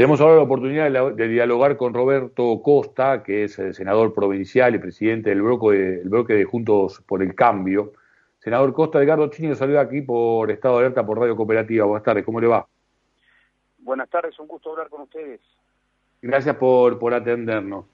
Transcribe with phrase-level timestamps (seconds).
[0.00, 4.78] Tenemos ahora la oportunidad de, dialogar con Roberto Costa, que es el senador provincial y
[4.78, 7.92] presidente del bloque de, bloque de Juntos por el Cambio.
[8.38, 11.84] Senador Costa, Edgardo Chini saluda aquí por Estado de Alerta por Radio Cooperativa.
[11.84, 12.66] Buenas tardes, ¿cómo le va?
[13.80, 15.42] Buenas tardes, un gusto hablar con ustedes.
[16.22, 17.84] Gracias por, por atendernos.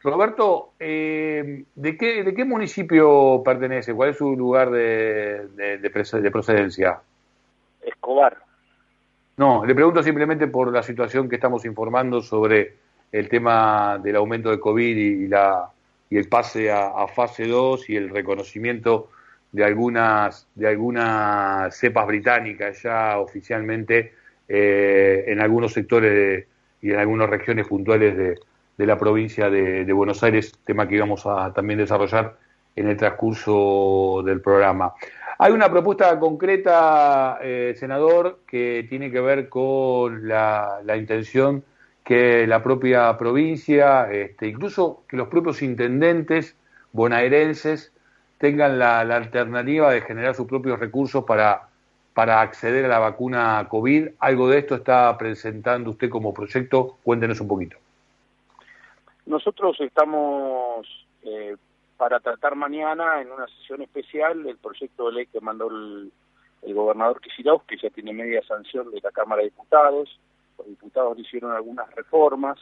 [0.00, 3.92] Roberto, eh, ¿de, qué, ¿de qué municipio pertenece?
[3.92, 7.02] ¿Cuál es su lugar de, de procedencia?
[7.82, 8.45] Escobar.
[9.38, 12.74] No, le pregunto simplemente por la situación que estamos informando sobre
[13.12, 15.70] el tema del aumento de COVID y, la,
[16.08, 19.10] y el pase a, fase 2 y el reconocimiento
[19.52, 24.14] de algunas, de algunas cepas británicas ya oficialmente
[24.48, 26.46] eh, en algunos sectores
[26.80, 28.38] y en algunas regiones puntuales de,
[28.76, 32.36] de la provincia de, de, Buenos Aires, tema que íbamos a también desarrollar
[32.74, 34.94] en el transcurso del programa.
[35.38, 41.62] Hay una propuesta concreta, eh, senador, que tiene que ver con la, intención
[42.02, 46.56] que la propia provincia, este, incluso que los propios intendentes
[46.92, 47.92] bonaerenses
[48.38, 51.68] tengan la, alternativa de generar sus propios recursos para,
[52.14, 54.08] para acceder a la vacuna COVID.
[54.20, 56.96] Algo de esto está presentando usted como proyecto.
[57.02, 57.76] Cuéntenos un poquito.
[59.26, 60.86] Nosotros estamos
[61.24, 61.56] eh,
[61.96, 66.12] para tratar mañana en una sesión especial el proyecto de ley que mandó el,
[66.62, 70.18] gobernador Kicillof, que ya tiene media sanción de la Cámara de Diputados.
[70.58, 72.58] Los diputados hicieron algunas reformas.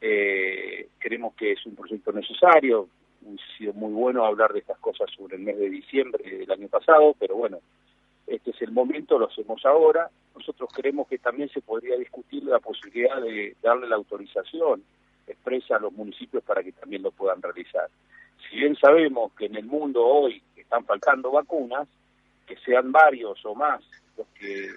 [0.00, 2.88] Eh, creemos que es un proyecto necesario.
[3.24, 6.66] Ha sido muy bueno hablar de estas cosas sobre el mes de diciembre del año
[6.66, 7.58] pasado, pero bueno,
[8.26, 10.10] este es el momento, lo hacemos ahora.
[10.34, 14.82] Nosotros creemos que también se podría discutir la posibilidad de darle la autorización
[15.26, 17.88] expresa a los municipios para que también lo puedan realizar
[18.50, 21.86] si bien sabemos que en el mundo hoy están faltando vacunas,
[22.46, 23.80] que sean varios o más
[24.16, 24.68] los que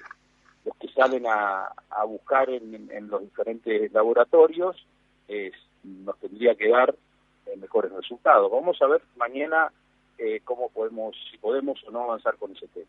[0.66, 1.74] los que salen a,
[2.08, 4.88] buscar en, los diferentes laboratorios,
[5.84, 6.96] nos tendría que dar
[7.46, 8.50] eh, mejores resultados.
[8.50, 9.70] Vamos a ver mañana
[10.18, 12.88] eh, cómo podemos, si podemos o no avanzar con ese tema.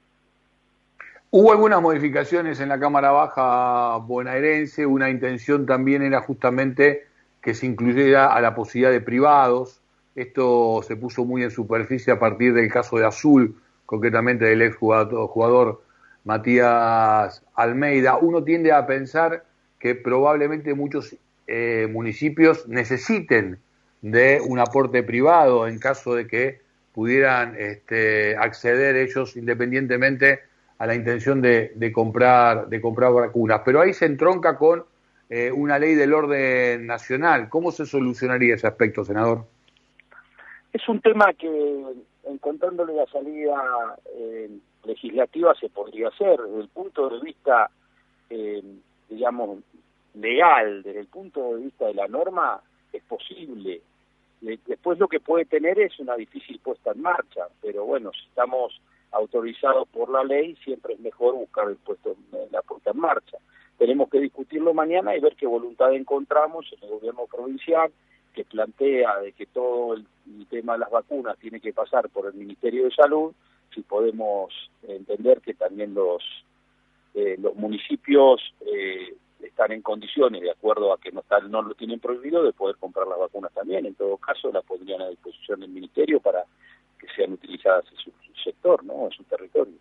[1.31, 7.09] Hubo algunas modificaciones en la Cámara Baja bonaerense, una intención también era justamente
[7.43, 9.81] que se incluyera a la posibilidad de privados
[10.15, 14.77] esto se puso muy en superficie a partir del caso de Azul, concretamente del ex
[14.77, 15.83] jugador,
[16.25, 18.17] Matías Almeida.
[18.17, 19.45] Uno tiende a pensar
[19.79, 21.17] que probablemente muchos
[21.47, 23.59] eh, municipios necesiten
[24.01, 26.61] de un aporte privado en caso de que
[26.93, 30.41] pudieran este, acceder ellos independientemente
[30.79, 33.63] a la intención de, comprar de comprar vacunas.
[33.65, 34.85] Pero ahí se entronca con
[35.29, 37.49] eh, una ley del orden nacional.
[37.49, 39.47] ¿Cómo se solucionaría ese aspecto, senador?
[40.75, 41.85] Es un tema que,
[42.25, 44.51] encontrándole la salida eh,
[44.85, 46.41] legislativa, se podría hacer.
[46.41, 47.71] Desde el punto de vista,
[48.29, 48.61] eh,
[49.09, 49.61] digamos,
[50.15, 52.61] legal, desde el punto de vista de la norma,
[52.93, 53.83] es posible.
[54.41, 58.81] Después lo que puede tener es una difícil puesta en marcha, pero bueno, si estamos
[59.13, 62.17] autorizados por la ley, siempre es mejor buscar el puesto,
[62.51, 63.39] la puesta en marcha.
[63.79, 67.93] Tenemos que discutirlo mañana y ver qué voluntad encontramos en el gobierno provincial,
[68.35, 70.07] que plantea de que todo el,
[70.51, 73.33] tema de las vacunas tiene que pasar por el Ministerio de Salud,
[73.75, 74.53] si podemos
[74.83, 76.23] entender que también los
[77.15, 81.75] eh, los municipios eh, están en condiciones, de acuerdo a que no están, no lo
[81.75, 83.87] tienen prohibido, de poder comprar las vacunas también.
[83.87, 86.45] En todo caso, las pondrían a disposición del Ministerio para
[86.99, 88.13] que sean utilizadas en su,
[88.43, 89.07] sector, ¿no?
[89.07, 89.75] en su territorio.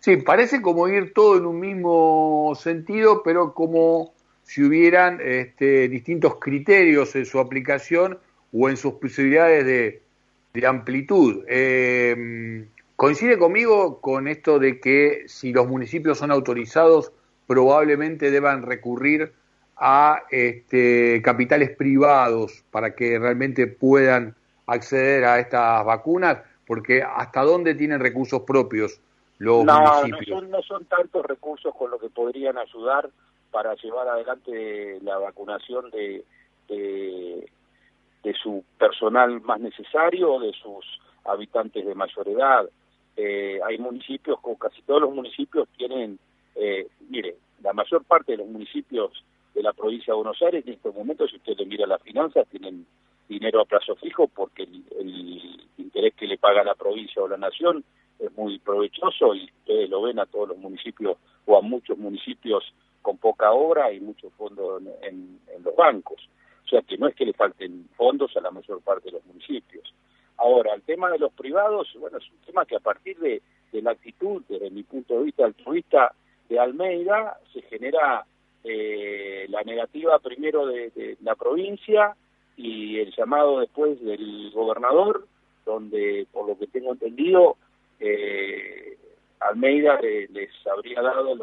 [0.00, 4.12] Sí, parece como ir todo en un mismo sentido, pero como
[4.46, 8.20] si hubieran este, distintos criterios en su aplicación
[8.52, 11.44] o en sus posibilidades de, amplitud.
[11.48, 12.64] Eh,
[12.94, 17.12] ¿Coincide conmigo con esto de que si los municipios son autorizados,
[17.46, 19.32] probablemente deban recurrir
[19.76, 24.36] a este, capitales privados para que realmente puedan
[24.66, 26.38] acceder a estas vacunas?
[26.66, 29.00] Porque ¿hasta dónde tienen recursos propios
[29.38, 30.28] los municipios?
[30.28, 33.10] No son, no son tantos recursos con los que podrían ayudar
[33.50, 36.24] para llevar adelante la vacunación de,
[36.68, 40.84] de, su personal más necesario de sus
[41.24, 42.68] habitantes de mayor edad.
[43.16, 46.18] Eh, hay municipios, como casi todos los municipios, tienen,
[46.54, 49.24] eh, mire, la mayor parte de los municipios
[49.54, 52.46] de la provincia de Buenos Aires en estos momentos, si usted le mira las finanzas,
[52.48, 52.86] tienen
[53.28, 57.84] dinero a plazo fijo porque el, interés que le paga la provincia o la nación
[58.18, 62.72] es muy provechoso y ustedes lo ven a todos los municipios o a muchos municipios
[63.06, 66.28] con poca obra y mucho fondo en, los bancos.
[66.64, 69.26] O sea que no es que le falten fondos a la mayor parte de los
[69.26, 69.94] municipios.
[70.38, 73.42] Ahora, el tema de los privados, bueno, es un tema que a partir de,
[73.72, 76.12] la actitud, desde mi punto de vista altruista
[76.48, 78.24] de Almeida, se genera
[78.64, 82.16] eh, la negativa primero de, la provincia
[82.56, 85.26] y el llamado después del gobernador,
[85.64, 87.56] donde por lo que tengo entendido,
[88.00, 88.98] eh,
[89.40, 91.34] Almeida les habría dado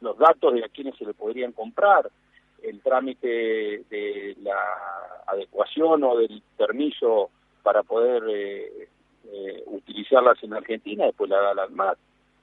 [0.00, 2.10] los datos de a quienes se le podrían comprar,
[2.62, 3.26] el trámite
[3.88, 4.58] de la
[5.26, 7.30] adecuación o del permiso
[7.62, 8.88] para poder eh,
[9.32, 11.98] eh, utilizarlas en Argentina, después la da la ANMAT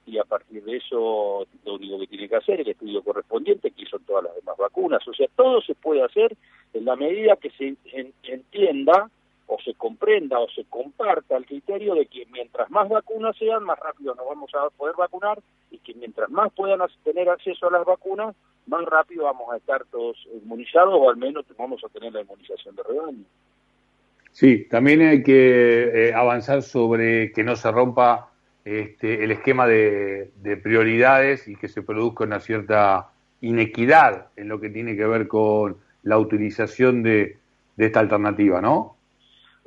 [0.08, 3.70] y a partir de eso lo único que tiene que hacer es el estudio correspondiente,
[3.70, 5.06] que son todas las demás vacunas.
[5.06, 6.34] O sea, todo se puede hacer
[6.72, 7.76] en la medida que se
[8.22, 9.10] entienda
[9.48, 13.78] o se comprenda o se comparta el criterio de que mientras más vacunas sean, más
[13.78, 15.40] rápido nos vamos a poder vacunar
[15.70, 18.36] y que mientras más puedan tener acceso a las vacunas,
[18.66, 22.76] más rápido vamos a estar todos inmunizados o al menos vamos a tener la inmunización
[22.76, 23.24] de rebaño.
[24.32, 28.30] Sí, también hay que eh, avanzar sobre que no se rompa
[28.64, 30.30] este, el esquema de,
[30.62, 33.08] prioridades y que se produzca una cierta
[33.40, 37.38] inequidad en lo que tiene que ver con la utilización de,
[37.78, 38.97] esta alternativa, ¿no?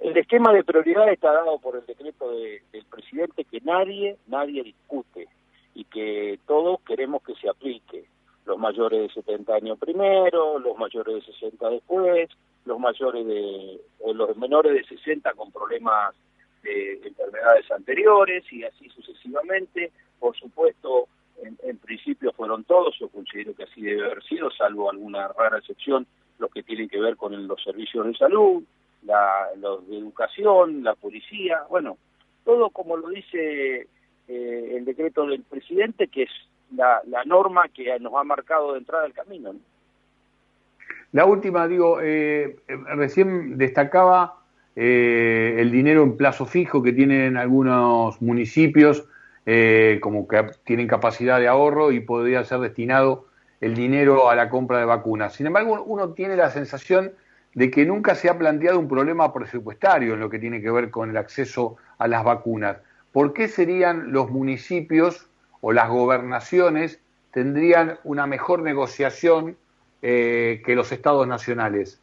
[0.01, 5.27] El esquema de prioridades está dado por el decreto del presidente que nadie, nadie discute
[5.75, 8.06] y que todos queremos que se aplique.
[8.45, 12.30] Los mayores de 70 años primero, los mayores de 60 después,
[12.65, 13.80] los mayores de,
[14.15, 16.15] los menores de 60 con problemas
[16.63, 19.92] de enfermedades anteriores y así sucesivamente.
[20.19, 21.09] Por supuesto,
[21.44, 26.07] en, principio fueron todos, yo considero que así debe haber sido, salvo alguna rara excepción,
[26.39, 28.63] los que tienen que ver con los servicios de salud,
[29.03, 31.98] la, los de educación, la policía, bueno,
[32.45, 33.88] todo como lo dice
[34.27, 36.31] eh, el decreto del presidente, que es
[36.75, 39.53] la, la norma que nos ha marcado de entrada el camino.
[41.12, 42.57] La última, digo, eh,
[42.95, 44.38] recién destacaba
[44.75, 49.06] eh, el dinero en plazo fijo que tienen algunos municipios,
[49.45, 53.25] eh, como que tienen capacidad de ahorro y podría ser destinado
[53.59, 55.33] el dinero a la compra de vacunas.
[55.33, 57.12] Sin embargo, uno tiene la sensación
[57.53, 60.89] de que nunca se ha planteado un problema presupuestario en lo que tiene que ver
[60.89, 62.77] con el acceso a las vacunas.
[63.12, 67.01] ¿Por qué serían los municipios o las gobernaciones
[67.31, 69.57] tendrían una mejor negociación
[70.01, 72.01] eh, que los estados nacionales?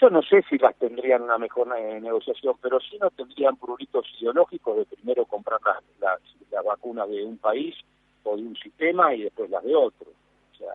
[0.00, 4.78] Yo no sé si las tendrían una mejor negociación, pero sí no tendrían pruritos ideológicos
[4.78, 5.60] de primero comprar
[6.00, 6.20] las,
[6.50, 7.74] la vacuna de un país
[8.22, 10.06] o de un sistema y después las de otro.
[10.52, 10.72] O sea,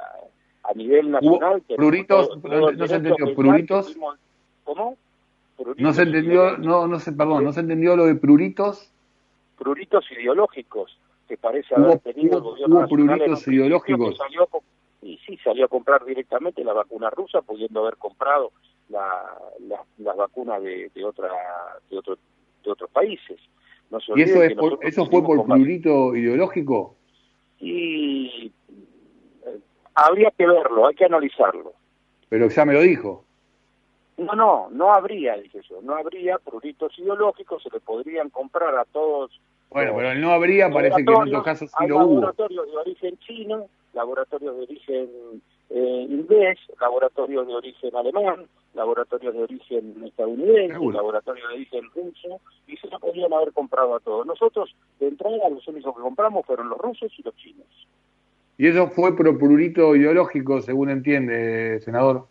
[0.69, 1.61] a nivel nacional...
[1.75, 3.97] Pruritos, no, se entendió, pruritos...
[4.63, 4.97] ¿Cómo?
[5.77, 8.91] no se entendió, no, no se, perdón, no se entendió lo de pruritos.
[9.57, 10.97] Pruritos ideológicos,
[11.27, 14.17] que parece haber tenido el gobierno hubo pruritos ideológicos.
[15.01, 18.51] y sí, salió a comprar directamente la vacuna rusa, pudiendo haber comprado
[18.89, 19.37] la,
[19.97, 21.29] la, vacuna de, de, otra,
[21.89, 22.17] de, otro,
[22.63, 23.39] de otros países.
[24.15, 26.95] ¿Y eso, es eso fue por plurito ideológico?
[27.59, 28.51] Y
[29.95, 31.73] habría que verlo, hay que analizarlo.
[32.29, 33.23] Pero ya me lo dijo.
[34.17, 38.85] No, no, no habría, dije yo, no habría pruritos ideológicos, se le podrían comprar a
[38.85, 39.31] todos.
[39.69, 42.21] Bueno, pero el no habría parece que en otros casos sí lo hubo.
[42.21, 45.09] Laboratorios de origen chino, laboratorios de origen
[45.69, 52.77] eh, inglés, laboratorios de origen alemán, laboratorios de origen estadounidense, laboratorios de origen ruso, y
[52.77, 54.25] se lo podían haber comprado a todos.
[54.25, 57.67] Nosotros, de entrada, los únicos que compramos fueron los rusos y los chinos.
[58.57, 62.25] ¿Y eso fue por prurito ideológico, según entiende, senador?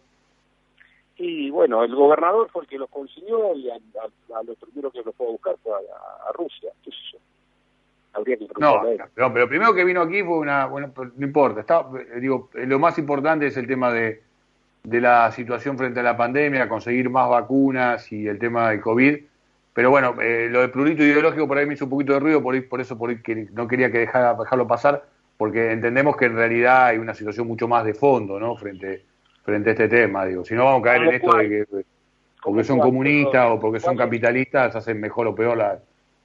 [1.17, 3.79] Y bueno, el gobernador fue el que los consiguió y a,
[4.43, 6.91] los primeros que los fue a buscar fue a, Rusia, qué.
[8.15, 8.81] Habría que no,
[9.17, 11.85] no, pero primero que vino aquí fue una, bueno, no importa, está,
[12.21, 14.23] digo, lo más importante es el tema de
[14.85, 19.19] de la situación frente a la pandemia, conseguir más vacunas y el tema del COVID.
[19.73, 22.43] Pero bueno, eh, lo de plurito ideológico por ahí me hizo un poquito de ruido,
[22.43, 25.05] por, ahí, por eso por ahí que no quería que dejara, dejarlo pasar,
[25.37, 28.57] porque entendemos que en realidad hay una situación mucho más de fondo, ¿no?
[28.57, 29.05] Frente,
[29.43, 30.45] frente a este tema, digo.
[30.45, 31.65] Si no vamos a caer en esto de que
[32.43, 35.79] porque son comunistas o porque son capitalistas hacen mejor o peor la,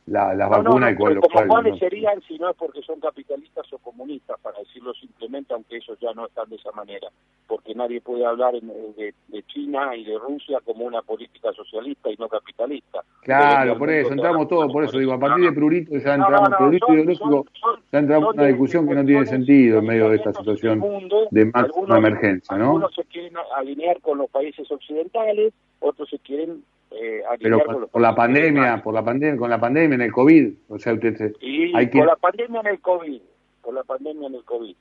[0.10, 3.78] la, las vacunas y cuál, como cuáles serían si no es porque son capitalistas o
[3.78, 7.08] comunistas, para decirlo simplemente, aunque ellos ya no están de esa manera,
[7.48, 12.16] porque nadie puede hablar de, de, China y de Rusia como una política socialista y
[12.18, 13.02] no capitalista.
[13.22, 14.98] Claro, por eso, entramos todos, por eso.
[14.98, 17.46] digo, a partir de Prurito ya entramos, Prurito ideológico,
[17.92, 20.84] ya entramos en una discusión que no tiene sentido en medio de esta situación
[21.32, 22.66] de máxima emergencia, ¿no?
[22.66, 27.60] Algunos se quieren alinear con los países occidentales, otros se quieren eh, pero
[27.92, 31.34] por, la pandemia, por la pandemia, con la pandemia en el COVID, o sea, usted
[31.40, 33.22] y hay con la pandemia en el COVID,
[33.62, 34.76] con la pandemia en el COVID.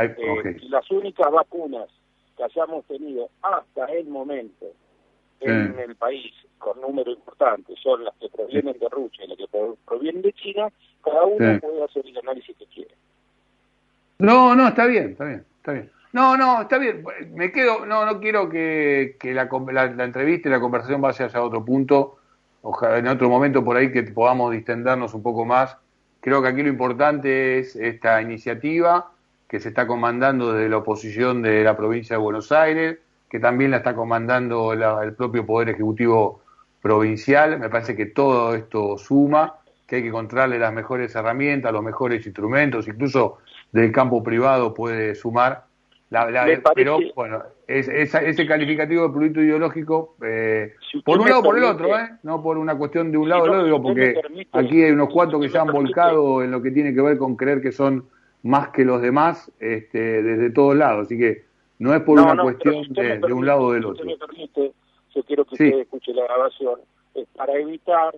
[0.00, 1.88] Eh, las únicas vacunas
[2.36, 4.66] que hayamos tenido hasta el momento
[5.40, 9.46] en el país con número importante son las que provienen de Rusia y las que
[9.86, 10.68] provienen de China,
[11.02, 12.94] cada uno puede hacer el análisis que quiere.
[14.18, 15.90] No, no, está bien, está bien, está bien.
[16.12, 17.04] No, no, está bien.
[17.34, 19.48] Me quedo, no, no quiero que, la,
[19.88, 22.18] la, entrevista y la conversación vaya hacia otro punto.
[22.62, 25.76] Ojalá en otro momento por ahí que podamos distendernos un poco más.
[26.20, 29.12] Creo que aquí lo importante es esta iniciativa
[29.48, 32.98] que se está comandando desde la oposición de la provincia de Buenos Aires,
[33.30, 36.42] que también la está comandando el propio Poder Ejecutivo
[36.82, 37.58] provincial.
[37.58, 39.54] Me parece que todo esto suma,
[39.86, 43.38] que hay que encontrarle las mejores herramientas, los mejores instrumentos, incluso
[43.72, 45.67] del campo privado puede sumar
[46.74, 50.74] pero bueno, ese calificativo de producto ideológico, eh,
[51.04, 52.10] por un lado o por el otro, ¿eh?
[52.22, 54.14] no por una cuestión de un lado o del otro, porque
[54.52, 57.36] aquí hay unos cuantos que se han volcado en lo que tiene que ver con
[57.36, 58.08] creer que son
[58.42, 61.44] más que los demás este, desde todos lados, así que
[61.78, 64.04] no es por una cuestión de, un lado o del otro.
[64.04, 66.80] yo quiero que usted escuche la grabación,
[67.14, 68.14] es para evitar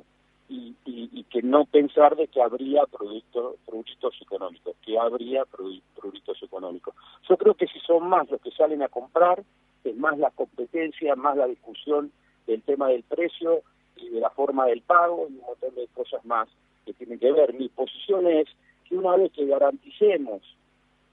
[0.50, 6.92] y, y, que no pensar de que habría productos productos económicos, que habría productos económicos.
[7.28, 9.44] Yo creo que si son más los que salen a comprar,
[9.84, 12.10] es más la competencia, más la discusión
[12.48, 13.62] del tema del precio
[13.96, 16.48] y de la forma del pago y un montón de cosas más
[16.84, 17.54] que tienen que ver.
[17.54, 18.48] Mi posición es
[18.88, 20.42] que una vez que garanticemos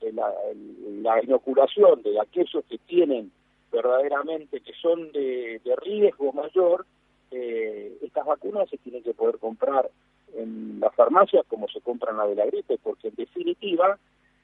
[0.01, 0.33] la,
[1.03, 3.31] la inoculación de aquellos que tienen
[3.71, 6.87] verdaderamente que son de riesgo mayor,
[7.31, 9.89] eh, estas vacunas se tienen que poder comprar
[10.35, 13.97] en las farmacias como se compran la de la gripe, porque en definitiva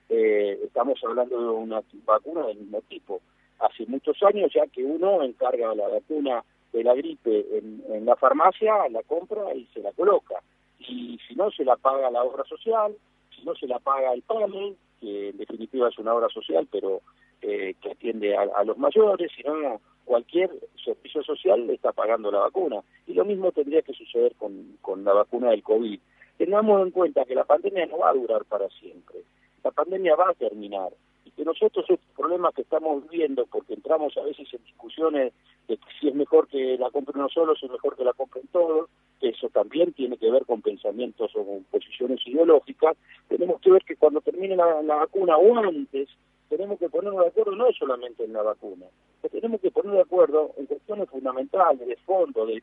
[0.09, 3.21] eh, estamos hablando de una vacuna del mismo tipo.
[3.59, 8.89] Hace muchos años ya que uno encarga la vacuna de la gripe en, la farmacia,
[8.89, 10.35] la compra y se la coloca.
[10.79, 12.95] Y si no, se la paga la obra social,
[13.33, 17.01] si no, se la paga el PAME, que en definitiva es una obra social, pero
[17.41, 20.51] eh, que atiende a, a los mayores, si no, cualquier
[20.83, 22.81] servicio social le está pagando la vacuna.
[23.07, 25.99] Y lo mismo tendría que suceder con, con la vacuna del COVID.
[26.37, 29.19] Tengamos en cuenta que la pandemia no va a durar para siempre.
[29.63, 30.91] La pandemia va a terminar.
[31.25, 35.33] Y que nosotros estos problemas que estamos viviendo, porque entramos a veces en discusiones
[35.67, 38.45] de si es mejor que la compren uno solo, si es mejor que la compren
[38.51, 38.89] todos,
[39.21, 42.97] eso también tiene que ver con pensamientos o con posiciones ideológicas,
[43.29, 46.09] tenemos que ver que cuando termine la, la vacuna o antes,
[46.57, 48.85] tenemos que ponernos de acuerdo no solamente en la vacuna,
[49.31, 52.61] tenemos que poner de acuerdo en cuestiones fundamentales, de fondo, de,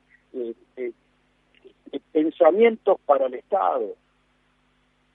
[2.12, 3.97] pensamientos para el Estado,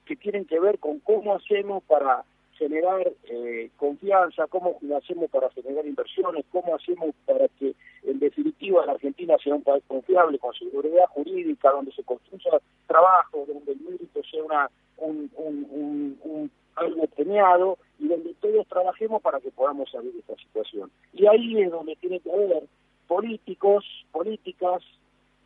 [0.05, 2.25] que tienen que ver con cómo hacemos para
[2.58, 8.94] generar eh, confianza, cómo hacemos para generar inversiones, cómo hacemos para que en definitiva la
[8.94, 14.22] Argentina sea un país confiable, con seguridad jurídica, donde se construya trabajo, donde el mérito
[14.30, 20.12] sea una, un, un, un algo premiado y donde todos trabajemos para que podamos salir
[20.14, 20.92] de esta situación.
[21.14, 22.64] Y ahí es donde tiene que haber
[23.08, 24.84] políticos, políticas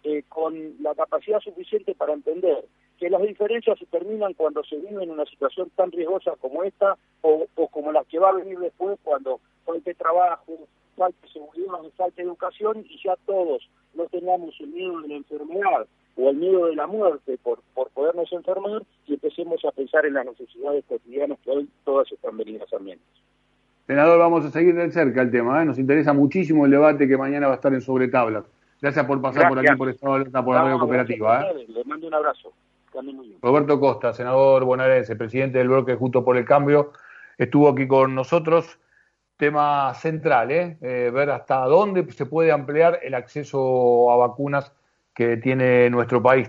[0.04, 2.66] eh, con la capacidad suficiente para entender
[3.00, 6.98] que las diferencias se terminan cuando se vive en una situación tan riesgosa como esta
[7.22, 10.58] o, o como la que va a venir después cuando falte trabajo,
[10.98, 15.88] falte seguridad, falte educación y ya todos no tengamos el miedo de la enfermedad
[16.18, 20.15] o el miedo de la muerte por, por podernos enfermar y empecemos a pensar en
[20.15, 23.03] las necesidades cotidianas que hoy todas están venidas a menos.
[23.88, 25.65] Senador, vamos a seguir de cerca el tema, ¿eh?
[25.65, 28.44] nos interesa muchísimo el debate que mañana va a estar en sobretablas.
[28.82, 31.41] Gracias por pasar por aquí, por Estado por la radio cooperativa.
[31.50, 31.65] ¿eh?
[31.68, 32.53] Le mando un abrazo.
[33.41, 36.91] Roberto Costa, senador bonaerense, presidente del bloque Justo por el Cambio,
[37.38, 38.79] estuvo aquí con nosotros.
[39.38, 40.77] Tema central, ¿eh?
[40.82, 41.12] ¿eh?
[41.13, 44.74] ver hasta dónde se puede ampliar el acceso a vacunas
[45.13, 46.48] que tiene nuestro país.